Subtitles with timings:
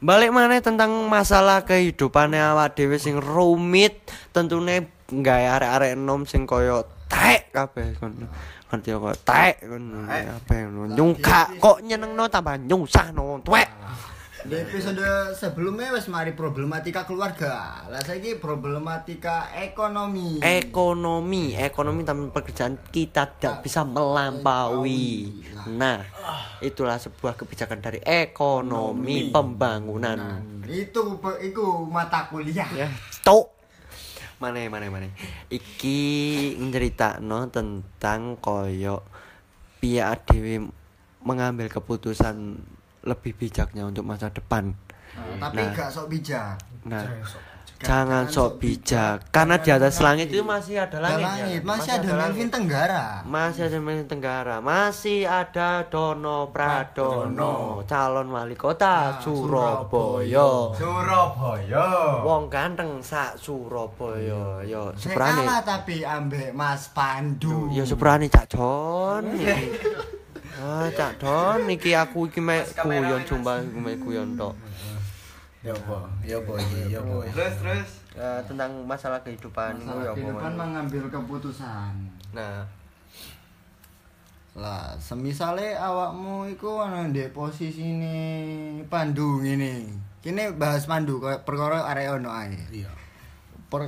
[0.00, 4.00] Balik mana tentang masalah kehidupannya awak dhewe sing rumit,
[4.32, 8.24] tentune gawe arek-arek enom sing kaya tek kabeh ngono.
[8.72, 9.54] Ngerti kok tek
[10.00, 10.96] kabeh ngono.
[10.96, 13.68] Nyungka kok nyenengno tambah nyusahno tuwek.
[14.40, 17.84] Di episode sebelumnya wis mari problematika keluarga.
[17.92, 20.40] Lah saiki problematika ekonomi.
[20.40, 25.28] Ekonomi, ekonomi tanpa pekerjaan kita tidak bisa melampaui.
[25.76, 26.00] Nah,
[26.64, 30.16] itulah sebuah kebijakan dari ekonomi pembangunan.
[30.16, 32.68] Nah, itu iku mata kuliah.
[32.72, 32.88] ya
[33.20, 33.46] cok
[34.40, 35.12] mana mana mana
[35.52, 36.00] iki
[36.56, 39.04] nyeritakno tentang koyo
[39.84, 40.72] piye dhewe
[41.20, 42.56] mengambil keputusan
[43.02, 44.76] lebih bijaknya untuk masa depan
[45.10, 45.72] Nah, tapi Nah.
[45.72, 46.54] gak sok bijak.
[46.82, 47.18] nah Jangan
[47.80, 51.24] jangan sok bijak karena di atas langit itu masih ada Ada langit, ya.
[51.24, 52.46] langit, masih ada langit.
[52.46, 53.06] Tenggara.
[53.26, 61.86] masih ada Melvin Tenggara masih ada Dono Pradono calon wali kota Surabaya Surabaya.
[62.20, 67.72] wong ganteng sak Surabaya yo seprane kalah tapi ambek Mas Pandu.
[67.72, 69.24] Ya seprane Cak Don.
[70.58, 74.56] Ah, Cak Don iki aku iki mek kuyon sumpah iku mek kuyon tok.
[75.60, 75.98] Ya apa?
[76.24, 76.80] Ya apa iki?
[76.90, 77.14] Ya apa?
[77.30, 77.88] Terus terus.
[78.18, 80.16] Eh, tentang masalah kehidupan Masalah ya apa.
[80.18, 81.92] kehidupan mengambil keputusan.
[82.34, 82.66] Nah,
[84.50, 89.86] Lah, semisale awakmu iku ana ndek posisine Pandu ngene.
[90.18, 92.58] Kene bahas Pandu perkara arek ono ae.
[92.74, 92.90] Iya.
[93.70, 93.86] Per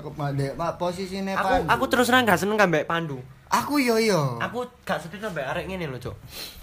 [0.79, 1.67] posisine aku Pandu.
[1.67, 3.19] aku terus terang gak seneng ambek Pandu.
[3.53, 4.41] Aku yo yo.
[4.41, 6.17] Aku gak seneng ambek arek ngene lho, Cuk.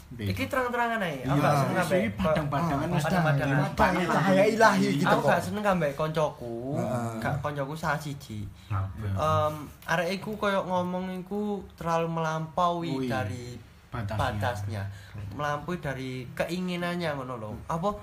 [0.10, 1.22] Iki terang-terangan ae.
[1.22, 3.04] Aku Iya, gak seneng Iki padang-padangan Mas.
[3.06, 4.10] padang-padangan.
[4.10, 6.82] Cahaya ilahi gitu Aku gak seneng ambek koncoku.
[7.22, 8.50] Gak koncoku salah siji.
[8.74, 9.54] Em
[9.86, 13.06] arek iku koyo ngomong iku terlalu melampaui Ui.
[13.06, 13.54] dari
[13.94, 14.90] Batasnya.
[15.38, 17.52] Melampaui dari keinginannya ngono lho.
[17.70, 17.94] Apa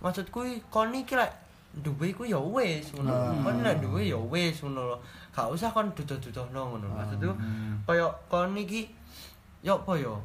[0.00, 3.14] maksudku kon iki lek duwe iku ya wis ngono.
[3.14, 3.46] Hmm.
[3.46, 4.96] Kon lek duwe ya wis ngono lho.
[5.30, 6.86] Gak usah kon duduh-duduhno ngono.
[6.90, 7.78] Maksudku Hmm.
[7.86, 8.90] koyo kon iki
[9.62, 10.18] yo apa yo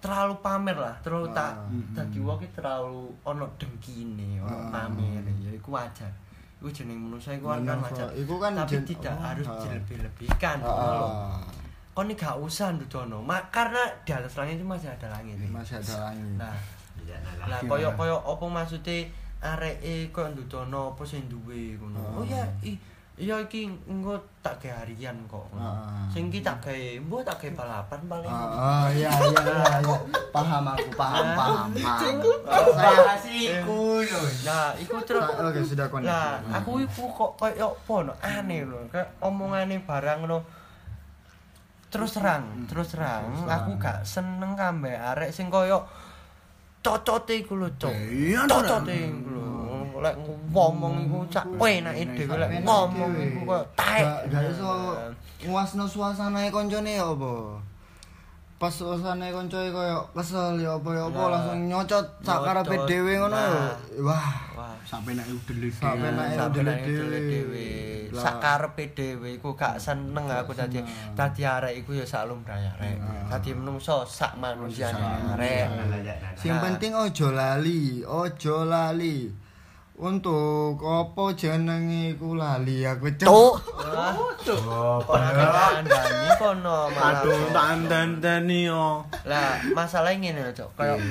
[0.00, 1.92] terlalu pamer lah, terlalu tak Hmm.
[1.92, 4.72] dadi wong terlalu ono dengkine, ono Hmm.
[4.72, 6.12] pamer ya iku wajar.
[6.60, 8.08] Iku jeneng manusa iku kan wajar.
[8.12, 9.56] Iku kan tapi jen- tidak oh, harus ha.
[9.64, 10.56] dilebih-lebihkan.
[10.60, 11.40] Heeh.
[11.96, 13.24] Kon ini gak usah ndudono.
[13.24, 15.36] Mak karena di atas langit itu masih ada langit.
[15.48, 16.36] Masih ada langit.
[16.36, 16.52] Nah,
[17.48, 19.08] lah koyo koyo apa maksude
[19.40, 22.20] areke koyo ndudono apa sing duwe ngono.
[22.20, 22.76] Oh ya, i,
[23.16, 25.48] iya iki engko tak gawe harian kok.
[25.56, 26.04] Heeh.
[26.12, 28.28] Sing iki tak gawe, mbok tak gawe balapan paling.
[28.28, 29.96] Oh iya iya iya iya.
[30.28, 31.68] Paham aku, paham paham.
[32.76, 34.22] Saya kasihku lho.
[34.44, 36.08] Nah, iku terus Oke, sudah konek.
[36.08, 40.44] Lah, aku iku kok koyo apa no aneh lho, kayak omongane barang no.
[41.90, 45.82] Terus terang, terus terang, aku gak seneng kambe arek sing koyo
[46.84, 47.92] cocote iku lho, Cok.
[48.10, 49.46] Iya, Cocote iku lho.
[50.00, 50.16] Lek
[50.48, 54.04] ngomong iku cak penake dhewe lek ngomong iku koyo taek.
[54.32, 54.70] Gak iso
[55.44, 57.60] nguasno suasanae koncone ya apa?
[58.56, 63.36] Pas suasanae koncoe koyo kesel ya apa ya apa langsung nyocot sak karepe dhewe ngono.
[63.36, 63.76] Nah.
[64.00, 64.28] Wah,
[64.88, 67.64] Sampai nek nek- sampe dhewe nek dhewe
[68.10, 68.22] Lah.
[68.22, 70.82] Sakarepe dhewe iku gak seneng aku dadi
[71.14, 72.96] dadi arek iku ya sak lumrahe arek.
[73.30, 74.98] Dadi menungso sak manusiane
[75.38, 75.66] arek.
[76.34, 76.62] sing Nah.
[76.66, 79.30] penting ojo lali, ojo lali.
[80.00, 83.54] Untuk apa jenenge iku lali aku cuk.
[84.40, 85.04] Cuk.
[85.04, 87.20] Kono kandhani kono malah.
[87.20, 89.04] Aduh, tak dandani yo.
[89.28, 90.72] Lah, masalah ngene lho, Cok.
[90.72, 91.04] Kayak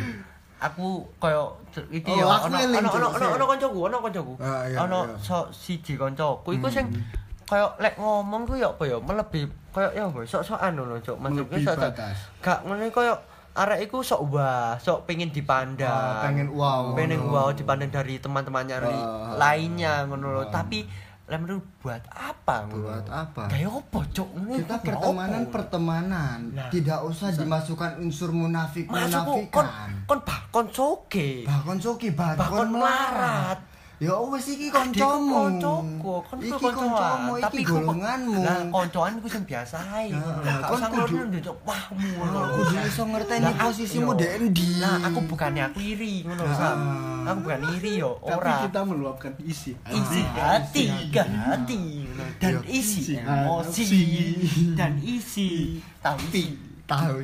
[0.59, 0.87] aku
[1.17, 1.55] koyo
[1.89, 4.33] iki Oh, ya ono ono Cuk, ono ono ono kancaku, ono kancaku.
[4.37, 5.15] Ah, iya, Ono iya.
[5.17, 6.85] so siji kancaku iku sing
[7.43, 11.17] koyo lek ngomong ku ya apa ya melebih koyo ya apa sok-sokan ngono, Cok.
[11.17, 12.17] Maksudku Melebihi batas.
[12.39, 13.15] Gak ngene koyo
[13.49, 15.89] arek iku sok wah, sok pengen dipandang.
[15.89, 20.43] Ah, pengen wow, Pengen wow dipandang dari teman-temannya Ah, lainnya ngono lho.
[20.43, 20.47] ah.
[20.49, 20.85] Tapi
[21.29, 22.89] lek menurut buat apa ngono?
[22.89, 23.43] Buat apa?
[23.47, 24.29] Kayak apa, Cok?
[24.33, 25.51] Ngono Kita pertemanan apa?
[25.51, 26.69] pertemanan, Nah.
[26.69, 29.89] tidak usah dimasukkan unsur munafik Masukku kon munafikan.
[30.03, 31.45] kon bakon soge.
[31.45, 33.59] Bahkan soki bahkan Bakon melarat.
[33.99, 35.59] Ya wis iki kancamu.
[35.59, 38.39] koncoku, kon Iki kancamu, iki tapi golonganmu.
[38.47, 40.15] Lah koncoan iku sing biasa ae.
[40.63, 41.27] Kon kudu-
[41.67, 42.11] wahmu.
[42.23, 44.79] Aku kudu iso ngerteni posisimu dek endi.
[44.79, 46.47] Nah, aku bukannya aku iri ngono.
[46.55, 46.79] Sam.
[47.27, 48.55] Aku bukan iri yo, Tapi ora.
[48.63, 49.75] kita meluapkan isi.
[49.75, 50.83] isi hati
[51.19, 52.07] hati
[52.39, 53.85] dan Yo, isi emosi
[54.79, 56.55] dan isi tapi
[56.87, 57.19] tahu.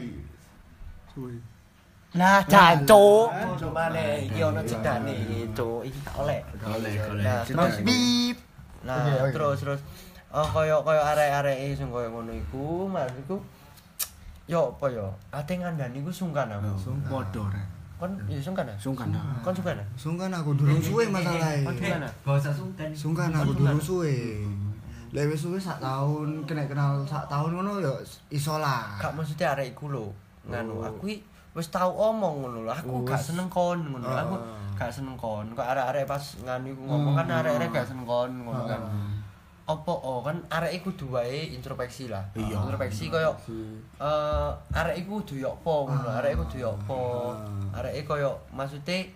[2.16, 3.28] Lah jancuk.
[3.60, 5.70] Coba le iki ono jedane itu.
[5.84, 6.40] Iki gak oleh.
[6.64, 7.24] Oleh, oleh.
[7.28, 8.38] Nah, Terus terus bip.
[8.88, 9.82] Nah, terus terus
[10.32, 13.36] oh koyo koyo arek-arek sing koyo ngono iku, maksudku
[14.46, 15.08] yo apa yo?
[15.34, 16.92] Ate ngandani iku sungkan aku.
[17.10, 17.66] Podo rek.
[17.96, 18.78] Kon ya sungkan ah?
[18.80, 19.08] Sungkan.
[19.44, 19.88] Kon sungkan ah?
[19.96, 21.64] Sungkan aku durung suwe masalahe.
[21.64, 22.12] Kon sungkan ah?
[22.36, 22.88] Usah sungkan.
[22.92, 24.44] Sungkan aku durung suwe.
[25.16, 27.96] Lek wis suwe sak tahun, kena kenal sak tahun ngono ya
[28.30, 29.00] iso lah.
[29.00, 30.06] Gak maksudnya arek iku lho.
[30.46, 30.88] Nganu Oh.
[30.92, 31.16] aku i
[31.56, 32.72] wis tau omong ngono lho.
[32.72, 34.04] Aku gak seneng kon ngono.
[34.04, 34.12] lho.
[34.12, 34.76] Aku Ah.
[34.76, 35.48] gak seneng kon.
[35.56, 38.82] Kok arek-arek pas nganu iku ngomong kan arek-arek gak seneng kon ngono kan.
[39.66, 42.22] Apa oh kan arek iku kudu wae introspeksi lah.
[42.36, 42.60] Iya.
[42.60, 43.32] Introspeksi koyo
[43.98, 46.10] eh arek iku yo apa ngono.
[46.12, 47.00] Arek iku yo apa.
[47.80, 49.10] Arek iku koyo maksude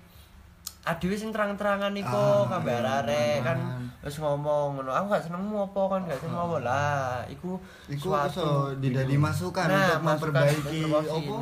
[0.80, 3.58] adewe sing terang-terangan iku kabeh arek kan
[4.00, 4.90] wis ngomong ngono.
[4.90, 7.20] Aku gak senengmu apa kan gak seneng apa lah.
[7.28, 8.50] Iku Iku suatu- iso
[8.80, 10.80] didadi masukan Nah, untuk memperbaiki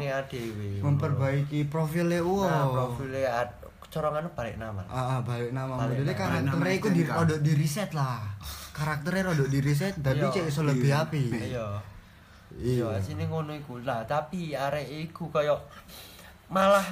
[0.04, 0.69] adewe.
[0.81, 2.50] Memperbaiki profile wong.
[2.50, 3.57] Nah, profilnya ad-
[3.88, 4.84] corongan balik nama.
[4.86, 6.19] Ah, ah, balik nama modelnya nama.
[6.19, 7.16] karakternya iku di STNK.
[7.16, 8.19] rodok di reset lah.
[8.75, 10.30] Karakternya rodok di reset tapi Iya.
[10.30, 11.24] cek iso lebih api.
[11.31, 11.39] Iya.
[11.39, 11.68] Iya.
[12.57, 15.54] Iya, sini ngono iku lah, tapi arek iku kaya
[16.48, 16.84] malah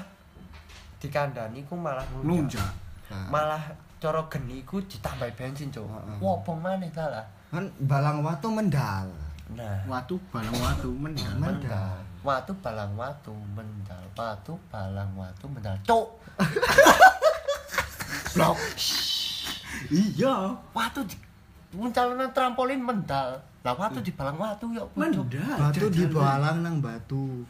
[1.05, 2.65] dikandani iku malah Nunjak.
[3.05, 3.61] Nah, Malah
[4.01, 5.85] cara geni iku ditambah bensin, Cuk.
[5.85, 6.17] Heeh.
[6.17, 7.25] Wobong maneh ta lah.
[7.53, 9.05] Kan balang watu mendal.
[9.53, 11.37] Nah, Watu balang watu menang.
[11.37, 12.01] Mendal.
[12.25, 15.77] watu balang watu mendal, watu balang watu mendal.
[15.85, 16.09] Cuk,
[18.33, 18.57] Blok.
[19.87, 20.49] Iya.
[20.73, 21.13] watu di
[21.71, 23.37] muncalonan trampolin mendal.
[23.61, 24.89] Lah watu di balang watu yo.
[24.97, 25.21] Mendal.
[25.61, 26.09] Batu Jajal.
[26.09, 27.45] dibalang nang batu.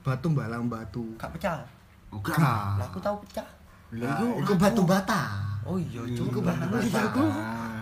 [0.00, 1.04] Batu balang batu.
[1.16, 1.60] Gak pecah.
[2.14, 2.38] Oh, gak.
[2.38, 2.78] Gak.
[2.78, 3.48] Lah aku tahu pecah.
[3.98, 5.22] Lah, iku batu bata.
[5.66, 6.30] Oh iya, Cuk.
[6.30, 7.24] Iku batu bata.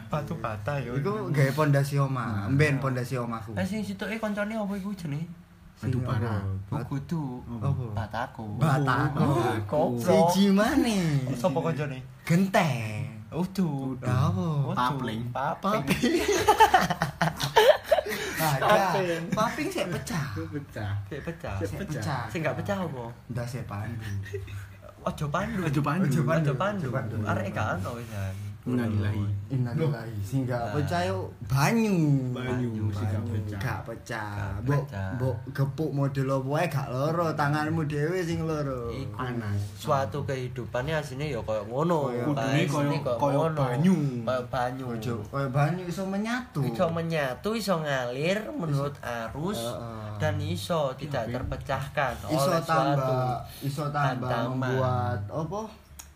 [0.08, 0.96] Batu bata yo.
[0.96, 3.52] Iku gawe pondasi omah, mben pondasi omahku.
[3.56, 5.28] Eh sing situke koncone apa iku jenenge?
[5.82, 6.40] Batu bara.
[6.72, 7.42] Oh, kudu.
[7.60, 7.84] Apa?
[7.92, 8.46] Bataku.
[8.56, 9.28] Batako.
[9.68, 10.00] Goblok.
[10.00, 11.28] Siji maneh.
[11.36, 11.98] Sapa koncone?
[12.24, 13.20] Genteng.
[13.32, 13.96] Udu.
[14.04, 14.72] Lah apa?
[14.76, 15.32] Papling.
[15.32, 16.22] Papling.
[18.42, 19.22] Paping.
[19.30, 20.26] Paping sik pecah.
[20.34, 20.92] Pecah.
[21.08, 21.54] Sik pecah.
[21.62, 22.22] Sik pecah.
[22.28, 23.04] Sing gak pecah apa?
[23.30, 24.08] Ndak sik pandu.
[25.02, 25.60] Ojo pandu.
[25.66, 26.06] Ojo pandu.
[26.06, 26.50] Ojo pandu.
[26.50, 26.86] Ojo pandu.
[26.86, 27.16] Ojo pandu.
[27.26, 28.51] Arek gak ono wisan.
[28.62, 29.26] Innalillahi.
[29.50, 30.14] Innalillahi.
[30.22, 32.30] Sing gak pecah yo banyu.
[32.30, 33.58] Banyu sing gak pecah.
[33.58, 33.80] Gak
[34.62, 35.10] pecah.
[35.18, 38.94] Mbok gepuk model apa wae gak loro, tanganmu dhewe sing loro.
[39.18, 39.58] Panas.
[39.74, 42.14] suatu kehidupannya aslinya ya koyo ngono.
[42.22, 43.94] Kudune koyo- banyu.
[44.22, 44.86] Koyo banyu.
[44.94, 46.62] Ojo koyo banyu iso menyatu.
[46.62, 49.58] iso menyatu, iso ngalir menurut arus
[50.22, 54.54] dan iso tidak terpecahkan iso oleh tambah suatu iso tambah hantaman.
[54.54, 55.60] membuat apa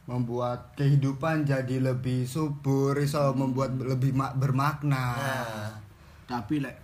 [0.06, 5.06] membuat kehidupan jadi lebih subur iso membuat lebih mak- bermakna.
[5.12, 5.70] Nah,
[6.26, 6.76] Tapi lek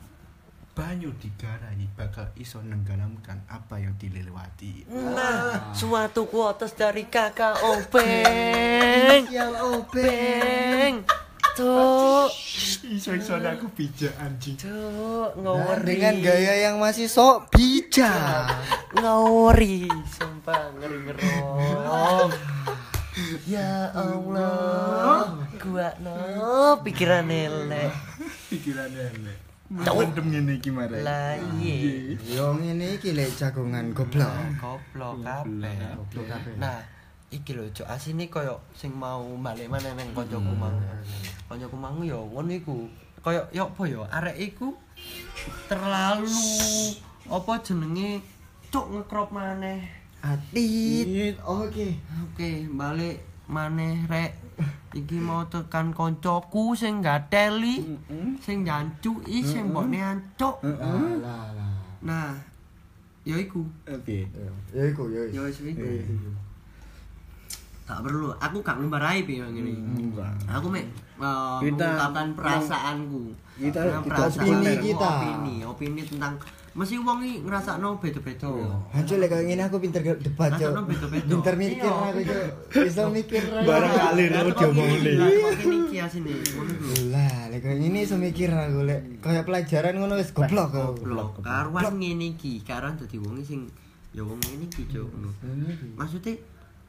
[0.72, 4.88] banyu digarai bakal iso nenggalamkan apa yang dilewati.
[4.88, 9.22] nah suatu kuotas dari kakak obeng.
[9.28, 9.52] Sial
[9.86, 11.04] beng
[11.52, 12.26] tuh
[12.82, 14.56] Iso iso aku bijak anjing.
[14.56, 15.84] tuh Nah, ngawuri.
[15.84, 18.48] dengan gaya yang masih sok bijak.
[18.96, 22.30] Ngawuri sumpah ngeri ngerong
[23.44, 27.92] ya Allah gua no pikiran elek
[28.48, 29.38] Pikiran elek.
[29.72, 29.94] Cuk.
[30.04, 31.00] Mendem ngene iki mare.
[31.00, 34.28] lah iya yo ngene iki lek jagongan goblok
[34.60, 36.84] goblok kabeh goblok kabeh Nah,
[37.32, 40.76] iki lho, Cuk, asine koyo sing mau balik maneh nang kancaku mang.
[41.48, 42.84] Kancaku mang yo ngono iku.
[43.24, 44.76] Koyo yo apa yo, arek iku
[45.72, 46.28] terlalu
[47.32, 48.20] apa jenenge
[48.68, 50.01] cuk ngekrop maneh.
[50.22, 51.88] Atit oke
[52.24, 54.32] Oke, balik maneh rek.
[54.92, 57.96] Iki mau tekan koncoku sing gateli,
[58.38, 60.60] sing jancuki, sing mbokne ancuk.
[60.62, 61.48] lah
[62.00, 62.36] Nah,
[63.22, 63.64] yo iku.
[63.84, 64.28] Oke.
[64.70, 65.58] ya iku ya Yo wis.
[65.58, 66.28] wis iku.
[67.82, 69.74] Tak perlu, aku gak ngumbar aib ya ngene.
[70.46, 70.86] Aku mek
[71.18, 73.22] uh, Kita- mengungkapkan perasaanku.
[73.58, 75.08] Kita- Nah, kita perasaan opini kita.
[75.10, 76.32] Opini, opini tentang
[76.72, 78.48] mesti wong iki ngrasakno beda-beda.
[78.90, 81.28] Hancur lek kayak gini aku pinter debat beda-beda.
[81.28, 81.92] Pinter mikir Iya.
[82.08, 82.40] aku cok
[82.88, 83.68] Bisa mikir aku.
[84.52, 85.00] Diomongin.
[85.02, 86.32] gini, lah, kok gini iki asine.
[86.32, 86.72] Ngono.
[87.12, 91.04] Lah, lek kayak gini iso mikir aku lek kayak pelajaran ngono wis goblok aku.
[91.04, 91.30] Goblok.
[91.40, 93.68] Karuan ngene iki, karuan dadi wong sing
[94.10, 95.08] ya wong ngene iki, Cuk.
[95.94, 96.32] Maksudnya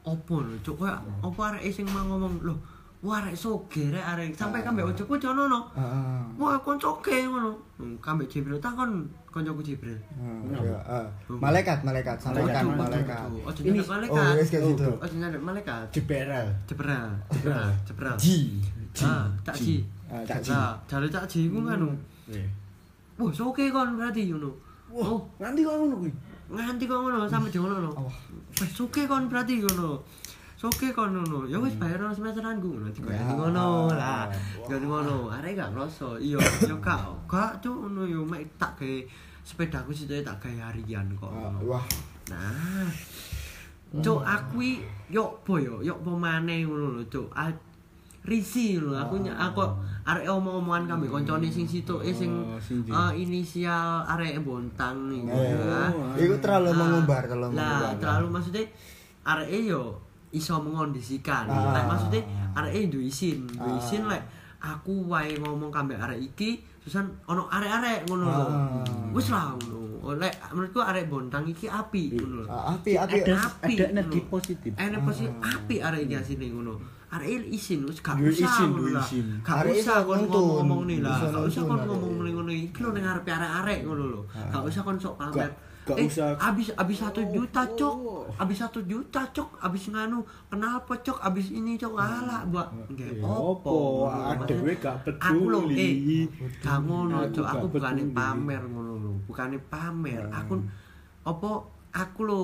[0.04, 0.80] opo lho, Cuk?
[0.80, 2.58] Kayak opo arek sing mau ngomong, "Loh,
[3.04, 4.64] Wah, arek soge rek arek sampe ah.
[4.64, 5.60] kambe ojoku jono no.
[5.76, 6.24] Heeh.
[6.40, 7.52] Wah, kon soge ngono.
[7.76, 10.00] Hmm, kambe Jibril takon kon Jibril.
[10.16, 10.80] Hmm, Heeh.
[10.88, 11.04] Ah.
[11.28, 13.28] Malaikat, malaikat, salamkan malaikat.
[13.44, 14.32] Oh, Ini malaikat.
[14.32, 14.88] Oh, wis kayak oh, gitu.
[15.04, 15.84] Oh, jenenge malaikat.
[15.92, 16.48] Jibril.
[16.64, 17.08] Jibril.
[17.36, 17.68] Jibril.
[17.84, 18.38] Jibril Ji.
[18.96, 19.84] Tak ji.
[20.24, 20.56] Tak ji.
[20.88, 21.68] Jare tak ji ku hmm.
[21.68, 21.84] kan.
[23.20, 24.48] Wah, soge kon berarti ngono.
[24.96, 25.20] Wah, oh.
[25.44, 26.12] nganti kok ngono kuwi.
[26.56, 27.92] Nganti kok ngono sampe jono no.
[28.00, 28.16] Wah,
[28.72, 30.00] soge kon berarti ngono.
[30.64, 31.44] Soke kon ngono.
[31.44, 32.88] Ya wis bayar ono semesteran ku ngono.
[32.88, 34.32] Diganti ngono lah.
[34.64, 35.28] Ganti ngono.
[35.28, 36.16] Arek gak ngroso.
[36.16, 37.04] Iya, yo gak.
[37.28, 38.96] Gak cuk ngono yo mek tak gawe
[39.44, 41.28] sepedaku situ tak gawe harian kok.
[41.28, 41.52] Ah.
[41.68, 41.84] Wah,
[42.32, 42.88] Nah,
[44.00, 44.64] Cuk, aku
[45.12, 47.28] yo apa yo, yo apa maneh ngono lho, Cuk.
[47.36, 47.52] Ah,
[48.24, 49.60] Risi lho, aku aku
[50.08, 55.28] arek omong-omongan kami koncone sing situ eh sing Oh, eh, inisial arek bontang nih.
[55.28, 57.84] Eh, Iku terlalu Ah, mengumbar terlalu mengumbar.
[57.84, 58.64] Lah, terlalu maksudnya
[59.28, 60.00] arek yo
[60.34, 61.46] iso mengondisikan.
[61.46, 61.86] Ah.
[61.86, 62.22] Maksudnya
[62.54, 63.80] arek duwe isin, duwe Ah.
[63.80, 64.24] isin lek
[64.60, 68.46] aku wae ngomong kambek arek iki, susan ono arek-arek ngono lho.
[68.50, 68.84] Ah.
[69.14, 69.82] Wis lah ngono.
[70.20, 72.46] Lek menurutku arek bontang iki api ngono lho.
[72.50, 74.72] Ah, api api Ada- api ada energi positif.
[74.76, 76.74] Energi positif api arek iki asine ngono.
[77.14, 79.06] Arek isin wis gak Duwe usah isin, ngono duwe lah.
[79.06, 79.26] isin.
[79.46, 81.18] Gak usah kon ngomong-ngomong nih lah.
[81.22, 84.22] Gak usah kon ngomong ngono iki lho ning arep arek-arek ngono lho.
[84.34, 85.52] Gak usah kon sok pamer.
[85.84, 86.32] Gak- eh, usah.
[86.40, 87.96] abis abis satu juta cok.
[88.00, 88.24] Oh.
[88.40, 89.60] abis satu juta cok.
[89.60, 91.20] Abis nganu kenapa cok?
[91.20, 92.00] Abis ini cok.
[92.00, 95.76] Alah buat nggak opo adewe gak aku lho peduli.
[96.64, 97.46] eh ngono Aku cok.
[97.52, 98.16] Aku bukannya peduli.
[98.16, 99.14] pamer ngono lho.
[99.28, 100.24] Bukannya pamer.
[100.32, 100.54] Aku
[101.28, 101.52] apa?
[101.92, 102.42] Aku lho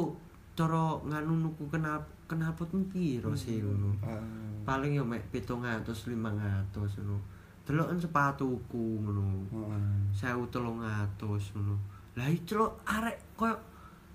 [0.51, 3.95] cara nganu nuku kenal kenapa tuh piro sih ngono.
[4.03, 4.19] Ah.
[4.67, 7.17] paling yo mek 700 500 ngono.
[7.63, 9.47] Deloken sepatuku ngono.
[9.47, 10.11] Heeh.
[10.11, 11.75] 1300 ngono.
[12.19, 13.55] Lah lho arek koyo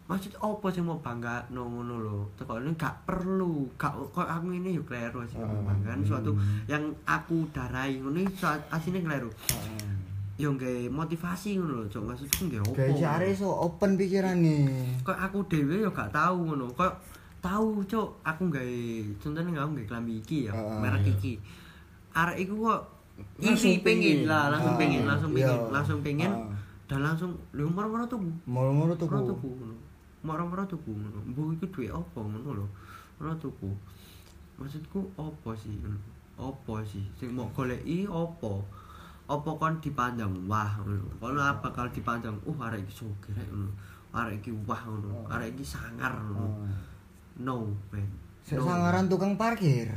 [0.05, 2.19] maksud apa sing mau bangga no ngono lho.
[2.37, 5.65] Teko ini gak perlu, gak koyo aku ini yo kleru sih Heeh.
[5.65, 6.37] banggaan suatu
[6.69, 8.21] yang aku darai ngono
[8.69, 9.33] asine kleru.
[10.35, 12.05] Yo nggae motivasi ngono lho, Cuk.
[12.05, 12.75] Maksudku nggae opo.
[12.93, 14.57] Jare so open pikirane.
[15.01, 16.69] Kok aku dhewe yo gak tahu ngono.
[16.71, 16.93] Kok
[17.41, 18.21] tahu, Cuk.
[18.21, 20.79] Aku nggae contohnya aku nggae klambi iki ya, Heeh.
[20.83, 21.39] merek iki.
[22.13, 22.81] Arek iku kok
[23.39, 24.19] Langsung iri pengen pengen.
[24.27, 25.47] lah, langsung Ah, pengen, langsung iya.
[25.47, 26.33] pengen, langsung pengen.
[26.85, 28.29] Dan langsung lho moro-moro tuku.
[28.45, 29.49] Moro-moro tuh moro tuku
[30.25, 31.21] moro-moro tuku ngono.
[31.29, 32.67] Mbuh iku duwe apa ngono lho.
[33.21, 33.71] Moro tuku.
[34.57, 36.01] Maksudku apa sih ngono?
[36.41, 37.05] Apa sih?
[37.21, 38.53] Sing mau goleki apa?
[39.25, 43.73] Apa kon dipandang wah ngono kono apa kalau dipandang uh arek iki sugih rek ngono.
[44.13, 45.29] Arek iki wah ngono.
[45.29, 46.69] Arek iki sangar ngono.
[47.41, 48.61] No man No.
[48.61, 49.89] sangaran tukang parkir.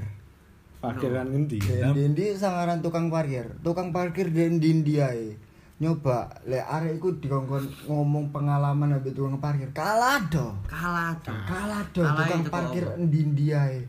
[0.80, 1.60] Parkiran ngendi?
[1.68, 3.44] Dendi sangaran tukang parkir.
[3.60, 5.36] Tukang parkir dendi ae.
[5.78, 9.70] Nyoba lek arek iku dikongkon ngomong pengalaman ambek tukang parkir.
[9.78, 10.50] Kalah do.
[10.66, 11.38] kalah Cuk.
[11.46, 12.98] Kalah do Kalah tukang parkir apa?
[12.98, 13.86] dendi ae.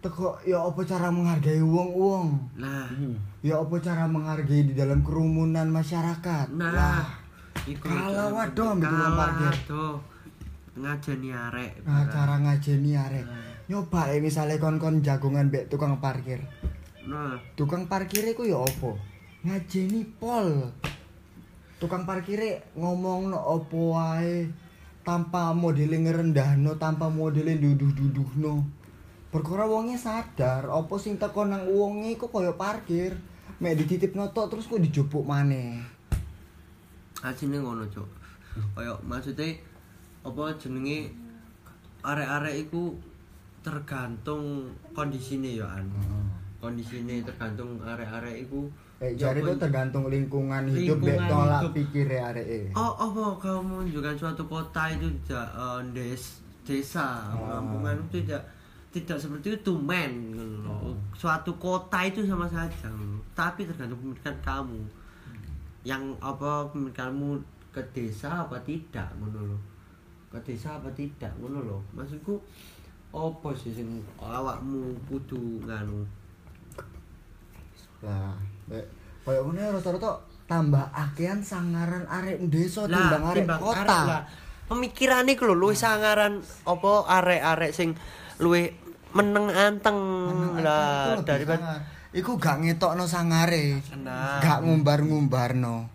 [0.00, 2.56] Teko ya apa cara menghargai wong-wong?
[2.56, 3.16] nah Hmm.
[3.44, 6.48] Ya apa cara menghargai di dalam kerumunan masyarakat?
[6.56, 7.04] Nah, Wah,
[7.68, 9.54] iku kalah waduh ambil tukang Kalah, parkir.
[9.68, 9.96] Cuk.
[10.74, 13.24] ngajeni arek Nah, cara ngajeni arek.
[13.28, 13.52] Nah.
[13.64, 16.40] Nyoba ya misalnya kon-kon jagongan mbek tukang parkir.
[17.04, 18.96] nah Tukang parkir iku ya apa?
[19.44, 20.72] Ngajeni pol.
[21.84, 24.48] Tukang parkir ngomong no opo wae
[25.04, 28.64] tanpa modele ngerendahno, tanpa modele duduh-duduhno.
[29.28, 33.12] Perkara wonge sadar apa sing teko nang wonge iku kaya parkir.
[33.60, 35.94] Mek dititipno tok terus kok dijupuk maneh.
[37.24, 38.04] asine ngono cuk
[38.76, 39.56] kaya maksudnya
[40.28, 41.08] apa jenenge
[42.04, 42.92] arek-arek iku
[43.64, 45.88] tergantung kondisine ya an
[46.60, 51.72] kondisine tergantung arek-arek iku Eh, jare itu tergantung lingkungan hidup Lingkungan mek tolak hidup.
[51.74, 52.58] pikire areke.
[52.72, 56.22] oh apa kamu menunjukkan suatu kota itu tidak eh, des
[56.62, 57.58] desa Ah.
[57.58, 58.42] kampungan itu tidak
[58.88, 60.32] tidak seperti itu men
[60.62, 60.94] loh.
[61.12, 62.88] suatu kota itu sama saja
[63.34, 64.80] tapi tergantung pemikiran kamu
[65.82, 69.60] yang apa pemikiranmu ke desa apa tidak ngono loh
[70.30, 72.38] ke desa apa tidak ngono loh maksudku
[73.10, 76.06] apa sih sing awakmu kudu nganu
[78.00, 78.36] Lah,
[78.68, 78.84] mek
[79.24, 84.28] kaya ngene rata-rata tambah akehan sangaran arek desa timbang arek kota.
[84.68, 87.96] pemikirane ku lho luwih sangaran apa arek-arek sing
[88.40, 88.72] luwih
[89.14, 89.98] meneng anteng
[90.60, 91.80] lah daripada.
[92.14, 93.82] Iku gak ngetokno sangare.
[93.98, 94.38] Nah.
[94.38, 95.90] Gak ngumbar-ngumbarno.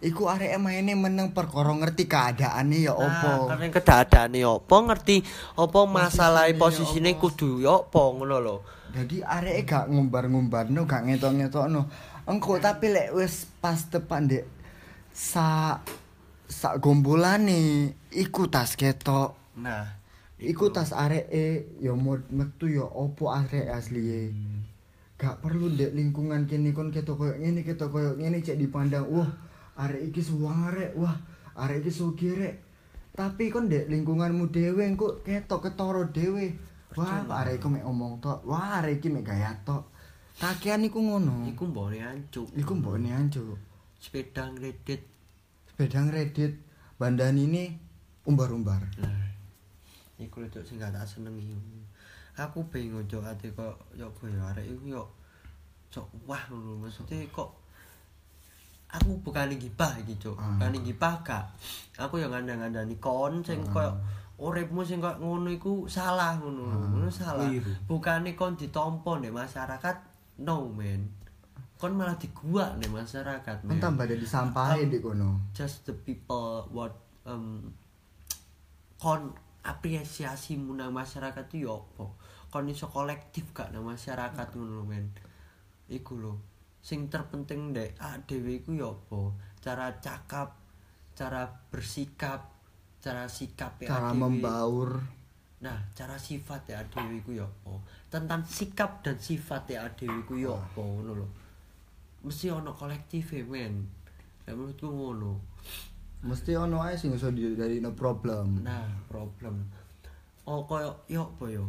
[0.00, 3.52] Iku arek maine meneng perkara ngerti keadaane ya opo.
[3.52, 5.16] Nah, karena keadaane apa ngerti
[5.60, 8.56] apa masalah Posisine posisine kudu ya apa ngono lho.
[8.96, 11.84] Jadi areke gak ngumbar-ngumbarno, gak ngetok-ngetokno.
[12.24, 14.48] Engko tapi lek wis pas tepan dek
[15.12, 15.78] sa
[16.48, 19.36] sak gombolane iku tas ketok.
[19.60, 20.00] Nah,
[20.40, 24.32] Iku tas areke ya mod metu ya opo arek asliye.
[25.20, 29.28] Gak perlu dek lingkungan kene kon ketok koyo ngene ketok koyo ngene cek dipandang wah
[29.80, 31.16] arek iki suwang arek wah
[31.56, 32.56] arek iki sugih rek.
[33.16, 36.52] Tapi kon dek lingkunganmu dhewe engko ketok ketara dhewe.
[36.96, 38.44] Wah arek iku mek omong tok.
[38.44, 39.88] Wah arek iki mek gaya tok.
[40.40, 41.44] Kakean iku ngono.
[41.52, 42.48] iku mbone ancuk.
[42.56, 43.60] Iku mbokne ancuk.
[44.00, 45.04] sepeda ngredit.
[45.68, 46.56] Sepeda Reddit
[46.96, 47.76] bandan ini
[48.24, 48.80] umbar-umbar.
[49.00, 49.28] Nah,
[50.16, 51.56] iku lho sing gak tak senengi.
[52.40, 55.04] Aku bingung cok ati kok yo arek iku yo
[55.92, 57.59] cok wah ngono maksudnya kok
[58.90, 60.58] aku bukan gibah iki cok Ah.
[60.58, 61.44] bukan gibah gak
[61.94, 63.94] aku yang ngandang-ngandani kon sing koyo
[64.40, 66.78] uripmu sing kok ngono iku salah ngono lho.
[66.96, 67.72] ngono salah keliru.
[67.84, 69.96] bukane kon ditompo nek masyarakat
[70.42, 71.04] no man
[71.76, 73.76] kon malah diguak nek masyarakat man.
[73.78, 75.36] tambah ada disampahin di kono.
[75.52, 76.96] just the people what
[77.28, 77.68] um,
[78.96, 82.08] kon apresiasimu nang masyarakat itu ya apa
[82.48, 85.12] kon iso kolektif gak nang masyarakat ngono men
[85.92, 86.34] iku lho
[86.80, 90.56] sing terpenting dek ah dhewe iku ya apa cara cakap
[91.12, 92.48] cara bersikap
[93.00, 95.00] cara sikap ya Cara membaur.
[95.60, 97.76] Nah, cara sifat ya dhewe iku ya apa?
[98.08, 101.28] Tentang sikap dan sifat ya dhewe iku ya apa ngono lho.
[102.24, 103.88] Mesti ono kolektif men.
[104.44, 105.40] Ya menurutku ngono.
[106.24, 108.60] Mesti ono ae sing iso dari no problem.
[108.64, 109.64] Nah, problem.
[110.44, 111.64] Oh, koyo yo apa yo?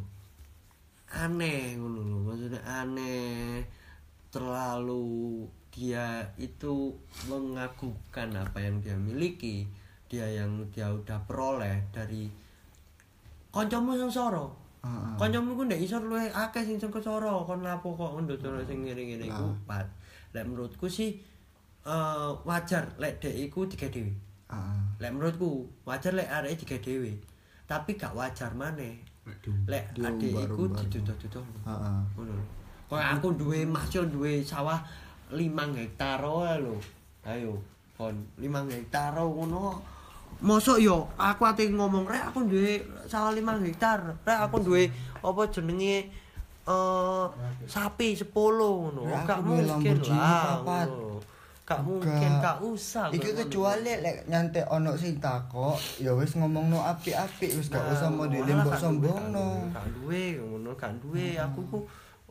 [1.12, 3.60] Aneh ngono lho, maksudnya aneh
[4.32, 6.96] terlalu dia itu
[7.28, 9.68] mengagumkan apa yang dia miliki,
[10.08, 12.28] dia yang dia udah peroleh dari
[13.52, 14.56] kancamu sing soro.
[14.84, 15.14] Heeh.
[15.20, 19.28] Kancamu ku ndek iso luwih akeh sing sing kesoro, kon lapo kok ngendotno sing ngene-ngene
[19.28, 19.88] iku pat.
[20.32, 21.20] Lek menurutku sih
[21.84, 24.12] eh wajar lek dek iku digawe dhewe.
[24.52, 24.80] Heeh.
[25.00, 27.14] Lek menurutku wajar lek arek digawe dhewe.
[27.68, 29.56] Tapi gak wajar maneh Aduh.
[29.68, 31.46] lek adek iku diduduh-duduh.
[31.68, 32.00] Heeh.
[32.16, 32.61] Ngono.
[32.92, 34.76] Kaya aku duwe yo duwe sawah
[35.32, 35.40] 5
[35.80, 36.76] hektar lho.
[37.24, 37.56] Ayo,
[37.96, 39.80] kon 5 hektar ngono.
[40.44, 44.04] Mosok yo aku ate ngomong rek aku duwe sawah 5 hektar.
[44.28, 44.92] Rek aku duwe
[45.24, 46.12] apa jenenge
[46.68, 47.26] eh
[47.64, 49.08] sapi 10 ngono.
[49.24, 50.84] Gak mungkin lah.
[51.62, 53.08] Gak mungkin, gak usah.
[53.16, 58.52] Iki kecuali lek nyantek ono sing takok, ya wis ngomongno apik-apik wis gak usah modele
[58.52, 59.72] mbok sombongno.
[59.72, 61.80] gak duwe ngono gak duwe aku ku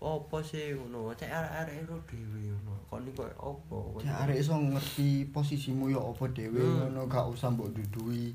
[0.01, 4.55] opo sih ngono cek arek-arek ro dhewe ngono kon iki koyo opo Ya arek iso
[4.55, 6.77] ngerti posisimu ya apa dhewe Hmm.
[6.89, 8.33] ngono gak usah mbok dudui.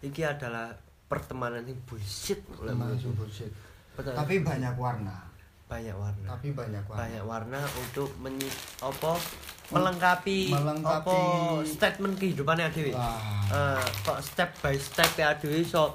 [0.00, 0.68] iki adalah
[1.06, 2.72] pertemanan yang bullshit oleh
[3.14, 3.48] bullshit.
[3.94, 4.12] Betul.
[4.12, 5.16] Tapi banyak warna.
[5.64, 7.00] banyak warna Tapi banyak warna.
[7.00, 8.46] banyak warna untuk menyi
[8.78, 9.16] apa
[9.66, 11.16] melengkapi, Melengkapi- apa
[11.66, 13.16] statement kehidupannya dhewe Wah.
[13.48, 15.88] Eh, kok step by step ya dhewe iso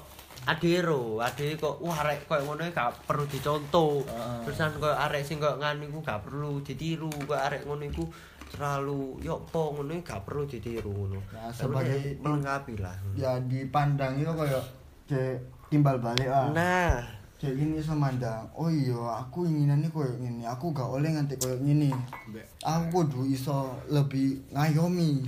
[0.46, 4.40] adero adewe kok wah arek koyo ngono gak perlu dicontoh Heeh.
[4.44, 8.04] terusan koyo arek sing koyo nganu iku gak perlu ditiru koyo arek ngono iku
[8.48, 14.16] terlalu yo apa ngono iki gak perlu ditiru ngono Nah, sebagai- melengkapi lah Ya dipandang
[14.16, 14.64] itu kayak
[15.06, 15.36] cek
[15.68, 16.48] timbal balik ah.
[16.50, 16.94] nah
[17.40, 18.44] Cek gini semandang.
[18.52, 20.44] Oh iya, aku inginannya koyo ngene.
[20.44, 21.88] Aku gak oleh nganti koyo ngene.
[22.28, 22.44] Mbak.
[22.60, 25.24] Aku kudu iso lebih ngayomi.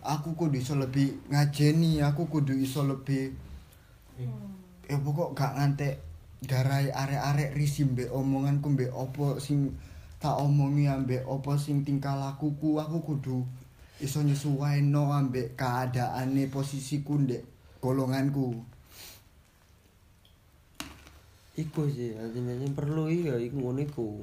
[0.00, 3.36] Aku kudu iso lebih ngajeni, aku kudu iso lebih
[4.90, 5.94] ya pokok gak ngantek
[6.42, 9.70] darai arek-arek risi mbek omonganku mbek opo sing
[10.22, 12.78] tak omongi ambek opo sing tingkah lakuku.
[12.78, 13.42] Aku kudu
[13.98, 17.42] iso nyesuaino ambek keadaane posisiku ndek
[17.82, 18.54] golonganku.
[21.58, 24.22] Iku sih artinya perlu iya iku ngono iku.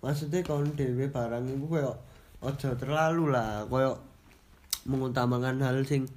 [0.00, 1.92] Maksudnya kalau dhewe barang iku koyo
[2.40, 4.00] aja terlalu lah koyo
[4.88, 6.08] mengutamakan hal sing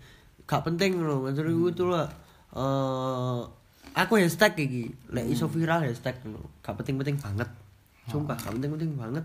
[0.48, 2.08] gak penting loh maksudnya iku tuh lah
[2.54, 3.42] eh
[3.94, 7.50] aku hashtag iki lek iso viral hashtag ngono gak penting-penting banget.
[8.04, 9.24] Sumpah gak penting-penting banget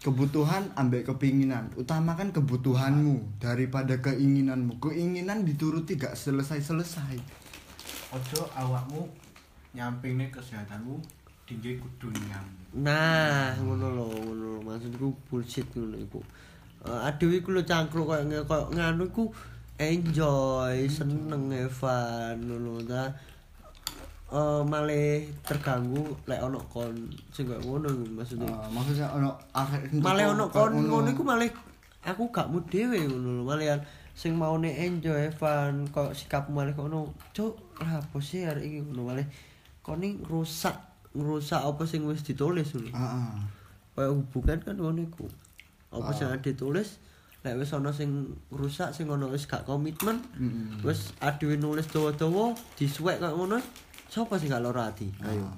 [0.00, 1.66] kebutuhan ambek kepinginan.
[1.74, 4.78] Utamakan kebutuhanmu daripada keinginanmu.
[4.78, 7.18] Keinginan dituruti gak selesai-selesai.
[8.14, 9.06] Ojo awakmu
[9.74, 10.98] nyampingne kesehatanmu
[11.46, 12.14] tinggi kudu.
[12.78, 14.58] Nah, ngono lho, ngono lho.
[14.62, 16.22] Maksudku bullshit ngono iku.
[16.80, 19.28] Uh, aduh iku lho cangkruk koyo nge- koyo nganu iku
[19.80, 23.08] enjoy, seneng Evan ngono ta.
[24.30, 26.94] Eh malah terganggu lek ono kon
[27.32, 28.52] sing koyo ngono maksudnya.
[28.52, 29.34] Ah, maksudnya ono
[30.04, 31.48] malah ono kon ngono iku malah
[32.04, 33.42] aku gak mu dhewe ngono.
[33.48, 33.80] Malian
[34.14, 37.10] sing maune enjoy Evan kok sikapmu malah kono.
[37.34, 39.26] Cuk, lah apa sih arek iki ngono malah
[39.80, 40.76] koni rusak
[41.16, 42.92] ngerusak apa sing wis ditulis ngono.
[42.94, 43.32] Heeh.
[43.96, 45.26] Kayak hubungan kan ngono iku.
[45.90, 46.14] Apa Ah.
[46.14, 47.02] sing ditulis
[47.40, 48.10] lek wis ana sing
[48.52, 50.84] rusak sing ono wis gak komitmen Mm-mm.
[50.84, 53.56] wis adewe nulis dawa-dawa disuwek kaya ngono
[54.12, 55.56] sapa sing gak lara ati ayo Ah.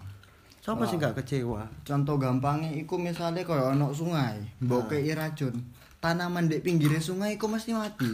[0.62, 5.50] sapa sing gak kecewa Contoh gampangnya iku misalnya kaya ono sungai, mbok kei racun.
[5.98, 8.10] Tanaman di pinggir sungai iku mesti mati.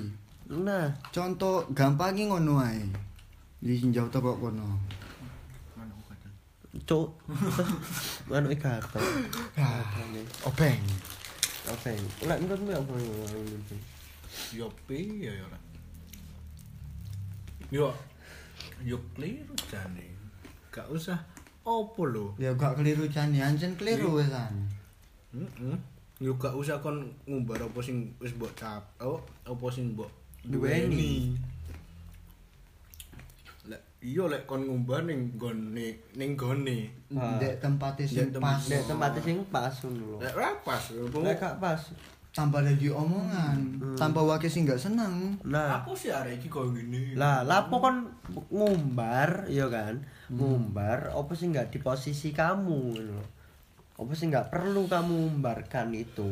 [0.48, 2.81] nah Contoh gampangnya ngono ae.
[3.61, 4.81] Di sinjau toko kono.
[6.88, 7.09] Cuk
[8.33, 9.04] manuk gatel
[9.61, 9.85] Ah,
[10.48, 10.81] obeng.
[11.72, 11.92] Oke
[12.24, 13.62] lek menurutmu apa yang
[14.54, 15.59] Yo piye ya ora.
[17.68, 17.92] Yo
[18.85, 20.09] yo keliru jane.
[20.72, 21.18] Gak usah
[21.66, 22.33] opo lho.
[22.40, 24.68] Ya gak keliru jane, anjen keliru wesan.
[25.35, 25.76] Heeh.
[26.22, 28.83] Yo gak usah kon ngumbar apa sing wis mbok cap.
[29.02, 30.09] Oh, apa sing mbok
[30.48, 31.35] Duweni.
[33.98, 36.78] Iya lek kon ngumbah ning gone ning gone.
[37.11, 37.34] Ah.
[37.34, 38.62] Ndek tempatnya sing Ndek pas.
[38.70, 40.16] Nek tempatnya sing pas ngono lho.
[40.22, 40.82] Lek ora pas.
[40.94, 41.80] Lek gak pas.
[42.28, 43.58] Tambah lagi omongan,
[43.98, 45.34] tambah wakil sing gak seneng.
[45.42, 47.18] Nah, Aku sih arek iki koyo ngene.
[47.18, 48.06] lah lapo kon
[48.54, 49.98] ngumbar ya kan
[50.30, 53.26] ngumbar apa sih nggak di posisi kamu loh.
[53.98, 56.30] apa sih nggak perlu kamu umbarkan itu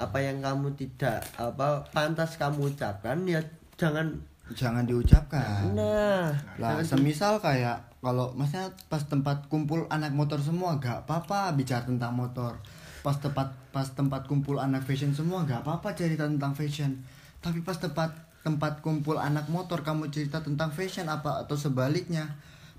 [0.00, 3.44] apa yang kamu tidak apa pantas kamu ucapkan ya
[3.76, 4.16] jangan
[4.50, 5.70] Jangan diucapkan.
[5.72, 11.84] nah Lah, semisal kayak kalau maksudnya pas tempat kumpul anak motor semua gak apa-apa bicara
[11.84, 12.58] tentang motor.
[13.00, 16.98] Pas tempat pas tempat kumpul anak fashion semua gak apa-apa cerita tentang fashion.
[17.38, 18.10] Tapi pas tempat
[18.40, 22.24] tempat kumpul anak motor kamu cerita tentang fashion apa atau sebaliknya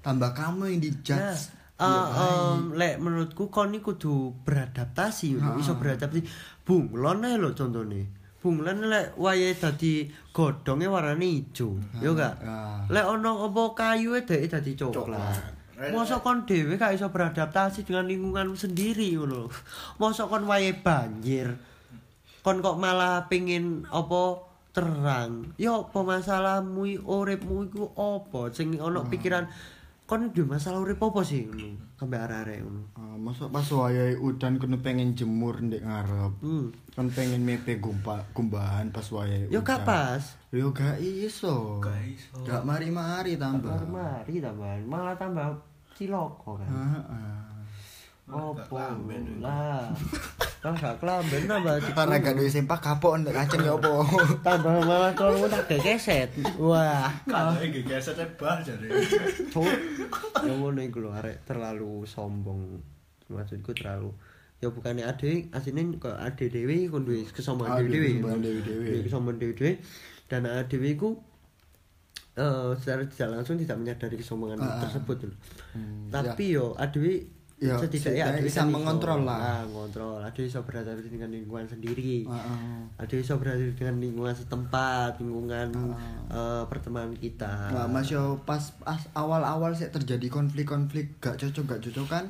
[0.01, 1.41] tambah kamu yang Nah, dijudge.
[1.47, 6.21] eh, Ya, em, lek menurutku kon kudu beradaptasi lho, iso beradaptasi.
[6.61, 8.20] Bunglon ae lho contone.
[8.41, 12.41] Bunglon lek wayahe dadi godhonge warnane ijo, yo gak?
[12.41, 12.81] Ah.
[12.89, 15.61] Lek ono apa kayu e dhek dadi coklat.
[15.93, 19.49] Mosok kon dhewe gak iso beradaptasi dengan lingkungan sendiri ngono.
[20.01, 21.53] Mosok kon wayahe banjir.
[22.41, 24.41] Kon kok malah pengin apa
[24.73, 25.53] terang.
[25.61, 29.45] Yo apa masalahmu uripmu iku apa sing ono pikiran
[30.11, 31.95] kon duwe masalah urip apa sih ngono.
[31.95, 32.83] Sampe arek-arek ngono.
[32.99, 36.35] Ah, masuk pas wayahe udan kena pengen jemur ndek ngarep.
[36.43, 36.67] Hmm.
[36.91, 40.19] Kan pengen mepe gumpa gumbahan pas wayahe Yo gak pas.
[40.51, 41.79] Yo gak iso.
[41.79, 42.43] Gak iso.
[42.43, 43.87] Gak mari-mari tambah.
[43.87, 45.47] Mari tambahan, malah tambah
[45.95, 46.67] ciloko kan.
[46.67, 47.39] Heeh.
[48.35, 49.39] Opo gak kelamben.
[49.39, 49.95] lah.
[50.61, 54.05] Kan gak kelamben tambah Karena gak duwe sempak kapok ndek kacen ya opo.
[54.45, 56.29] tambah malah kalau tak keset.
[56.61, 57.09] Wah.
[57.25, 58.85] Kalau iki geset bah jare.
[59.49, 59.65] Cuk.
[60.45, 62.77] Yang ngono iku lho arek terlalu sombong.
[63.25, 64.13] Maksudku terlalu
[64.61, 69.53] ya bukannya ade aslinya kok ade dewi kon duwe kesombongan Ade, dewi dewi kesombongan dewi
[69.57, 69.73] dewi
[70.29, 71.17] dan ade dewi ku
[72.37, 74.79] eh secara tidak langsung tidak menyadari kesombongan Ah, ah.
[74.85, 75.33] tersebut.
[75.73, 77.25] Hmm, tapi yo adewi
[77.61, 79.37] Ya, setidaknya adewi bisa mengontrol lah.
[79.37, 82.79] nah, ngontrol adewi bisa beradaptasi dengan lingkungan sendiri Heeh.
[82.97, 86.01] adewi bisa beradaptasi dengan lingkungan setempat lingkungan Ah.
[86.27, 91.81] eh, pertemanan kita Nah, Mas yo pas, pas awal-awal sih terjadi konflik-konflik gak cocok gak
[91.83, 92.25] cocok kan.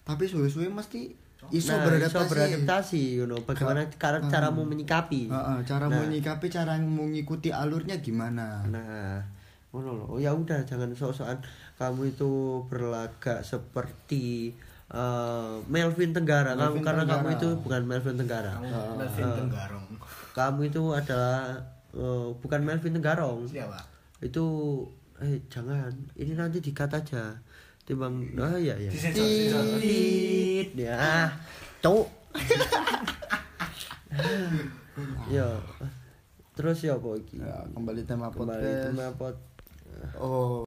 [0.00, 1.10] Tapi suwe-suwe mesti
[1.50, 2.14] iso Nah, beradaptasi.
[2.16, 3.42] iso beradaptasi you know.
[3.42, 4.30] bagaimana Gak- cara Hmm.
[4.30, 5.98] caramu menyikapi Heeh, cara Nah.
[6.00, 8.62] menyikapi, cara mengikuti alurnya gimana.
[8.64, 9.18] Nah,
[9.72, 10.06] ngono loh.
[10.12, 11.40] Oh ya udah jangan sok-sokan
[11.80, 14.52] kamu itu berlagak seperti
[14.92, 16.52] eh, Melvin Tenggara.
[16.52, 18.60] Kamu Melvin karena kamu itu bukan Melvin Tenggara.
[18.60, 19.86] Kamu Melvin Tenggarong.
[20.36, 21.56] Kamu itu adalah
[21.96, 23.48] eh, bukan Melvin Tenggarong.
[23.48, 23.80] Siapa?
[24.20, 24.44] Itu
[25.24, 25.88] eh jangan.
[26.20, 27.32] Ini nanti dikat aja.
[27.82, 28.92] Timbang oh iya iya.
[28.92, 29.64] Disensor, disensor.
[29.82, 31.26] Tit, ya.
[31.82, 32.06] Cuk.
[35.34, 35.48] ya.
[36.52, 37.40] Terus ya apa iki?
[37.40, 38.86] Ya, kembali tema Kembali podcast.
[38.92, 39.36] tema pot
[40.14, 40.60] Oh,